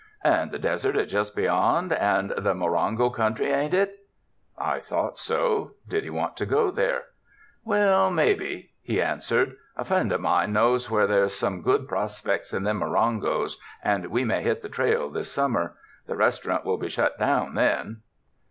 "And 0.23 0.51
the 0.51 0.57
desert 0.57 0.95
is 0.95 1.11
just 1.11 1.35
beyond, 1.35 1.93
and 1.93 2.31
the 2.31 2.55
Mo 2.55 2.65
rongo 2.65 3.13
country, 3.13 3.51
ain't 3.51 3.73
itf" 3.75 3.91
I 4.57 4.79
thought 4.79 5.19
so. 5.19 5.73
Did 5.87 6.03
he 6.05 6.09
want 6.09 6.35
to 6.37 6.45
go 6.47 6.71
there? 6.71 7.03
"Well, 7.63 8.09
mebbe," 8.09 8.67
he 8.81 8.99
answered; 8.99 9.57
"a 9.77 9.85
friend 9.85 10.11
of 10.11 10.21
mine 10.21 10.53
knows 10.53 10.89
where 10.89 11.05
there's 11.05 11.35
some 11.35 11.61
good 11.61 11.87
prospects 11.87 12.51
in 12.51 12.63
them 12.63 12.79
Morongos, 12.79 13.59
and 13.83 14.07
we 14.07 14.23
may 14.23 14.41
hit 14.41 14.63
the 14.63 14.69
trail 14.69 15.07
this 15.07 15.31
summer. 15.31 15.75
The 16.07 16.15
restaurant 16.15 16.65
will 16.65 16.77
be 16.79 16.89
shut 16.89 17.19
down 17.19 17.53
then." 17.53 18.01